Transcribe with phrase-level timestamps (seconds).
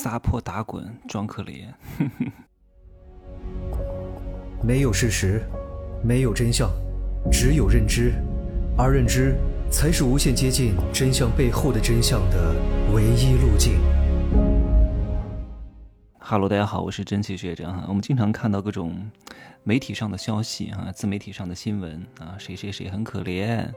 [0.00, 1.66] 撒泼打滚装可怜。
[4.62, 5.42] 没有事实，
[6.04, 6.70] 没有真相，
[7.32, 8.12] 只有认知，
[8.76, 9.34] 而认知
[9.72, 12.54] 才是无限接近真相背后的真相的
[12.94, 13.80] 唯一路径。
[16.20, 17.84] 哈喽，大家好，我是蒸汽学长哈。
[17.88, 19.10] 我们经常看到各种
[19.64, 23.68] 媒体上的消息哈，自媒体上的新闻啊，谁谁谁很可怜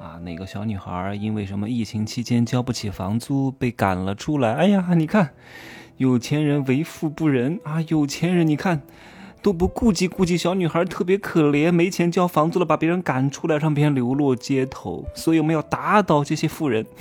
[0.00, 4.54] 啊，哪个小女孩因为什么疫情期间交不起房租被赶了出来？
[4.54, 5.30] 哎呀，你看，
[5.96, 8.82] 有钱人为富不仁啊，有钱人你看
[9.40, 15.06] 都不顾及顾及小女孩特别可怜，没钱交房租了，把别人赶出来，让别人流落街头。
[15.14, 16.84] 所以我们要打倒这些富人。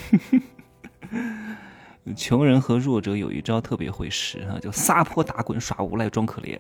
[2.16, 6.60] 穷人和弱者有一招特别会使啊，就撒泼打滚耍无赖装可怜，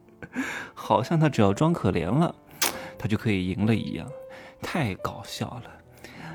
[0.72, 2.34] 好像他只要装可怜了，
[2.98, 4.08] 他就可以赢了一样，
[4.62, 5.70] 太搞笑了。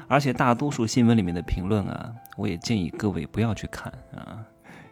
[0.07, 4.43] 而且大多数新闻里面的评论啊，我也建议各位不要去看啊，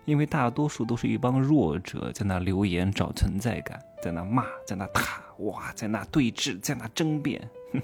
[0.06, 5.02] 因为大多数都是一帮弱者在那留言找存在感，在那骂，在那打，
[5.40, 7.42] 哇，在那对峙，在那争辩，
[7.74, 7.82] 哼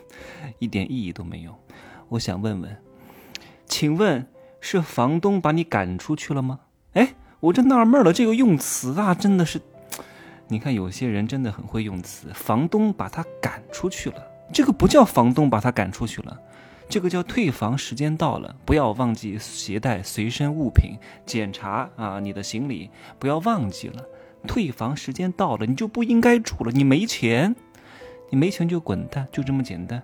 [0.59, 1.57] 一点意义都没有。
[2.09, 2.77] 我想问问，
[3.65, 4.27] 请问？
[4.65, 6.57] 是房东把你赶出去了吗？
[6.93, 9.59] 哎，我这纳闷了，这个用词啊，真的是，
[10.47, 12.29] 你看有些人真的很会用词。
[12.33, 16.39] 房东把他赶出去了，这个不叫房东把他赶出去了，
[16.87, 20.93] 这个叫退房时间到了，不要忘记携带随身物品，
[21.25, 24.03] 检查啊你的行李，不要忘记了。
[24.45, 27.55] 退房时间到了，你就不应该住了，你没钱，
[28.29, 30.03] 你没钱就滚蛋，就这么简单，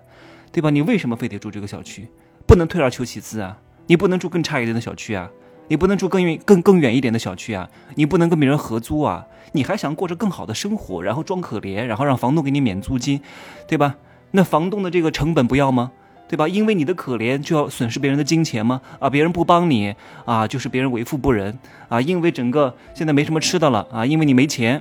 [0.50, 0.70] 对吧？
[0.70, 2.08] 你为什么非得住这个小区？
[2.46, 3.58] 不能退而求其次啊？
[3.86, 5.30] 你不能住更差一点的小区啊！
[5.68, 7.68] 你不能住更远、更更远一点的小区啊！
[7.94, 9.26] 你不能跟别人合租啊！
[9.52, 13.20] 你还想过着更好的生活，然后装可怜，然后让房东给你免租金，
[13.68, 13.96] 对吧？
[14.32, 15.92] 那房东的这个成本不要吗？
[16.28, 16.46] 对吧？
[16.46, 18.80] 因为你的可怜就要损失别人的金钱吗？
[19.00, 19.92] 啊，别人不帮你
[20.24, 22.00] 啊，就是别人为富不仁啊！
[22.00, 24.80] 因为整个现在没什么吃的了啊，因为你没钱，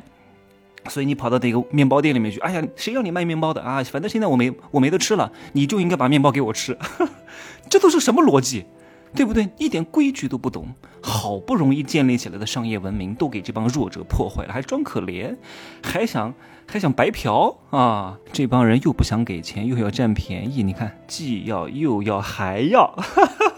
[0.88, 2.40] 所以你跑到那个面包店里面去。
[2.42, 3.84] 哎呀，谁要你卖面包的啊？
[3.86, 6.78] 反正现在我没我没得吃了，你就应该把面包给我吃。
[7.68, 8.66] 这都是什么逻辑？
[9.16, 9.50] 对不对？
[9.58, 10.68] 一点规矩都不懂，
[11.02, 15.36] 好不容易建立起来的商业文明都给这帮弱者破坏了，还装可怜，
[15.84, 16.34] 还想
[16.68, 18.18] 还想白嫖啊！
[18.32, 22.96] 这帮人又不想给钱，又要占便宜，你看，既要又要还要。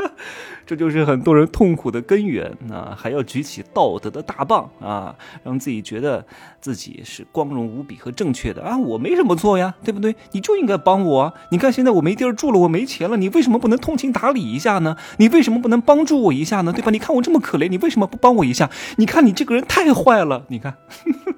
[0.71, 2.95] 这就是很多人痛苦的根源啊！
[2.97, 6.25] 还要举起道德的大棒啊，让自己觉得
[6.61, 8.77] 自己是光荣无比和正确的啊！
[8.77, 10.15] 我没什么错呀，对不对？
[10.31, 11.33] 你就应该帮我！
[11.49, 14.95] 你看现在我没地儿住了，我没钱了，你为什么不能通情达理一下呢？
[15.17, 16.71] 你为什么不能帮助我一下呢？
[16.71, 16.89] 对吧？
[16.89, 18.69] 你看我这么可怜，你为什么不帮我一下？
[18.95, 20.45] 你看你这个人太坏了！
[20.47, 20.73] 你看，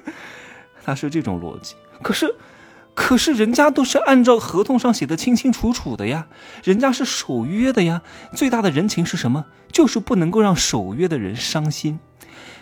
[0.85, 1.73] 他是这种逻辑，
[2.03, 2.35] 可是。
[2.95, 6.27] 可是人家都是按照合同上写的清清楚楚的呀，
[6.63, 8.01] 人家是守约的呀。
[8.33, 9.45] 最大的人情是什么？
[9.71, 11.99] 就是不能够让守约的人伤心。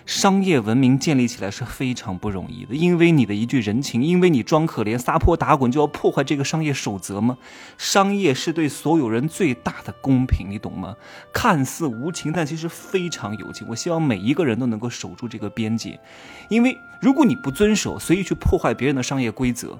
[0.06, 7.38] 商业文明建立起来是非常不容易的，因为你的一句人情，因为你装可怜撒泼打滚，就要破坏这个商业守则吗？
[7.78, 10.96] 商业是对所有人最大的公平，你懂吗？
[11.31, 13.68] 看似无情，但其实非常有情。
[13.70, 16.00] 我希望每一个人都能够守住这个边界，
[16.50, 19.78] 因为如果你不遵守，随意去破坏别人的商业规则。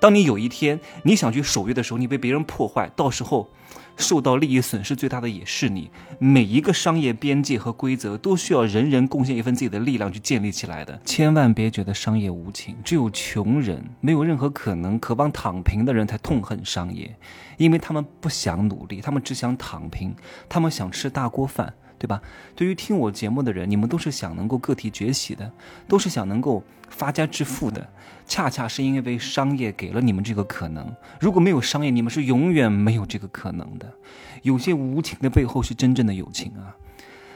[0.00, 3.50] 当你有一天你想去守约的时候，你被别人破坏，到时候
[3.96, 5.90] 受到利益损失最大的也是你。
[6.20, 11.00] 每一个商业边界和规则都需要人人贡献一份自己的力量去建立起来的。
[11.04, 17.16] 千万别觉得商业无情，只有穷人没有任何可能、渴望躺平的人才痛恨商业，
[17.56, 20.14] 因为他们不想努力，他们只想躺平，
[20.48, 21.74] 他们想吃大锅饭。
[21.98, 22.22] 对吧？
[22.54, 25.50] 对于听我节目的人，你们都是想能够个体崛起的，
[25.88, 27.86] 都是想能够发家致富的。
[28.26, 33.90] 恰恰是因为商业给了你们这个可能，如果没有商业，你们是永远没有这个可能的。
[34.42, 36.76] 有些无情的背后是真正的友情啊！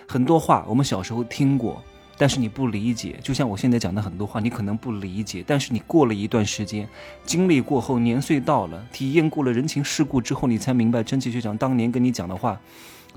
[0.06, 1.82] 很多话我们小时候听过，
[2.18, 3.18] 但是你不理解。
[3.22, 6.86] 就像我现在讲的很多话，你可能不理解，但是你过了一段时间，
[7.24, 12.60] 经历过后，年岁到了，体验过了人情世故之后，你才明白，真奇学长当年跟你讲的话。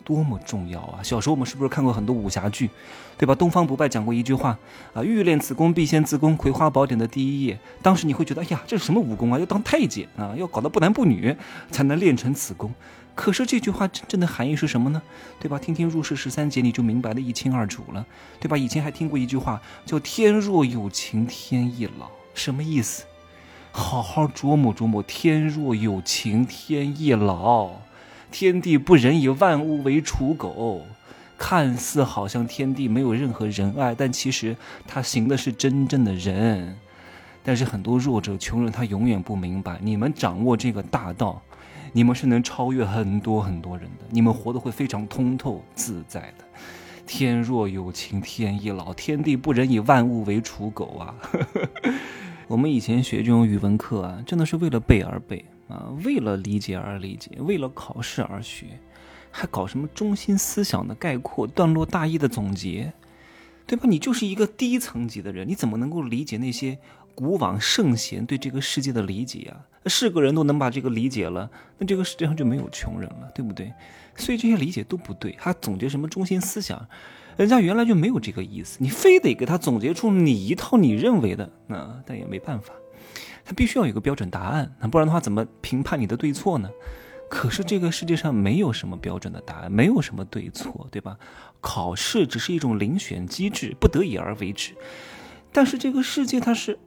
[0.05, 1.01] 多么重要啊！
[1.03, 2.69] 小时候我们是不是看过很多武侠剧，
[3.17, 3.33] 对吧？
[3.33, 4.57] 东方不败讲过一句话
[4.93, 9.39] 啊：“欲练此功，必先自宫。”《葵花宝典》的第一页，当时你会觉得，哎呀，这是什么武功啊？
[9.39, 10.35] 要当太监啊？
[10.37, 11.35] 要搞得不男不女
[11.71, 12.71] 才能练成此功。
[13.15, 15.01] 可是这句话真正的含义是什么呢？
[15.39, 15.57] 对吧？
[15.57, 18.05] 听听入世十三节，你就明白的一清二楚了，
[18.39, 18.55] 对吧？
[18.55, 23.05] 以前还听过一句话叫“天若有情天亦老”，什么意思？
[23.71, 27.71] 好好琢磨琢磨，“天若有情天亦老”。
[28.37, 30.81] 天地不仁，以万物为刍狗。
[31.37, 36.77] 看似好像天地没有任何仁爱，但其实他行的是真正的仁。
[37.41, 41.41] 但是很多弱者、穷人，他永远不明白，你们掌握这个大道，
[41.93, 44.03] 你们是能超越很多很多人的。
[44.09, 46.43] 你们活得会非常通透自在的。
[47.07, 51.15] 天若有情天亦老，天地不仁以万物为刍狗啊！
[52.49, 58.79] 我们以前学这种语文课啊，真的是为了背而背啊，为了理解而理解，为了考试而学，
[59.31, 62.93] 还搞什么中心思想的概括、段落大意的总结，
[63.65, 63.85] 对吧？
[63.87, 66.77] 你就是一个低层级的人，你怎么能够理解那些
[67.13, 69.65] 古往圣贤对这个世界的理解啊？
[69.87, 73.71] 是个人都能把这个理解了，那这个世界上就没有穷人了，对不对？
[74.15, 75.35] 所以这些理解都不对。
[75.39, 76.87] 他总结什么中心思想？
[77.37, 82.73] 人家原来就没有这个意思，你非得给他总结出你一套你认为的，那但也没办法，
[83.45, 86.69] 他必须要有个标准答案，那不然的话怎么评判你的对错呢？
[87.29, 91.17] 可是这个世界上没有什么标准的答案，没有什么对错，对吧？
[91.61, 94.73] 考试只是一种遴选机制，不得已而为之。
[95.53, 96.77] 但是这个世界它是。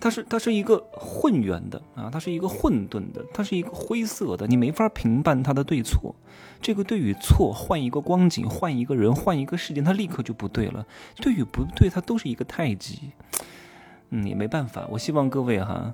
[0.00, 6.14] 它是它是一个混元的啊，它是一个混沌的，它是一个灰色的，你没法评判它的对错。
[6.60, 10.84] 这个对与错，换一个光景，换一个人，换一个事件，它立刻就不对了。
[11.16, 13.12] 对与不对，它都是一个太极。
[14.14, 14.86] 嗯，也没办法。
[14.90, 15.92] 我希望各位哈，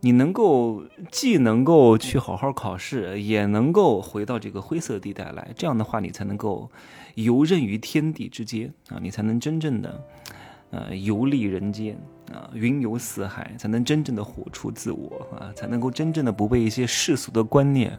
[0.00, 0.82] 你能够
[1.12, 5.48] 既能够去好好考试，也能够回到这个灰色地带来。
[5.56, 6.68] 这样的话，你才能够
[7.14, 10.04] 游刃于天地之间啊，你才能真正的
[10.70, 11.96] 呃游历人间。
[12.28, 17.98] 啊，云游四海，才能真正的活出自我啊，才能够真正的不被一些世俗的观念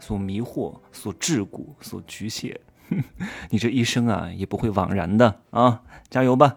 [0.00, 2.58] 所迷惑、所桎梏、所局限。
[3.50, 5.82] 你这一生啊，也不会枉然的啊！
[6.10, 6.56] 加油吧！